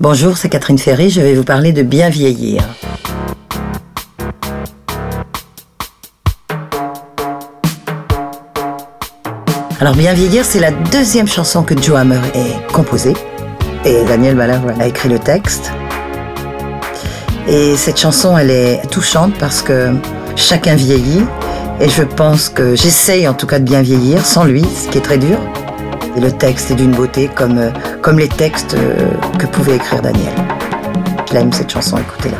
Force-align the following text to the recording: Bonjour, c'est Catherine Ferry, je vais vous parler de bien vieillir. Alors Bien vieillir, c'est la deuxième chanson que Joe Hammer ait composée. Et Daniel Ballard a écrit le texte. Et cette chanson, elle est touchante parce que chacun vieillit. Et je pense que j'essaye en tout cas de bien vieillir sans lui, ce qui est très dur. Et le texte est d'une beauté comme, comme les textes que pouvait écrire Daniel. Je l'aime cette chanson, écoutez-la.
Bonjour, 0.00 0.36
c'est 0.36 0.48
Catherine 0.48 0.78
Ferry, 0.78 1.10
je 1.10 1.20
vais 1.20 1.34
vous 1.34 1.42
parler 1.42 1.72
de 1.72 1.82
bien 1.82 2.08
vieillir. 2.08 2.62
Alors 9.80 9.96
Bien 9.96 10.12
vieillir, 10.12 10.44
c'est 10.44 10.60
la 10.60 10.70
deuxième 10.70 11.26
chanson 11.26 11.64
que 11.64 11.76
Joe 11.76 11.96
Hammer 11.96 12.20
ait 12.36 12.72
composée. 12.72 13.14
Et 13.84 14.04
Daniel 14.04 14.36
Ballard 14.36 14.62
a 14.78 14.86
écrit 14.86 15.08
le 15.08 15.18
texte. 15.18 15.72
Et 17.48 17.76
cette 17.76 17.98
chanson, 17.98 18.38
elle 18.38 18.52
est 18.52 18.88
touchante 18.92 19.34
parce 19.40 19.62
que 19.62 19.92
chacun 20.36 20.76
vieillit. 20.76 21.24
Et 21.80 21.88
je 21.88 22.04
pense 22.04 22.48
que 22.48 22.76
j'essaye 22.76 23.26
en 23.26 23.34
tout 23.34 23.48
cas 23.48 23.58
de 23.58 23.64
bien 23.64 23.82
vieillir 23.82 24.24
sans 24.24 24.44
lui, 24.44 24.62
ce 24.62 24.88
qui 24.90 24.98
est 24.98 25.02
très 25.02 25.18
dur. 25.18 25.40
Et 26.16 26.20
le 26.20 26.32
texte 26.32 26.70
est 26.70 26.74
d'une 26.74 26.92
beauté 26.92 27.28
comme, 27.34 27.72
comme 28.02 28.18
les 28.18 28.28
textes 28.28 28.76
que 29.38 29.46
pouvait 29.46 29.76
écrire 29.76 30.02
Daniel. 30.02 30.34
Je 31.28 31.34
l'aime 31.34 31.52
cette 31.52 31.70
chanson, 31.70 31.98
écoutez-la. 31.98 32.38